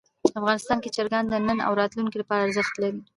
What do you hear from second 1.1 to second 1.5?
د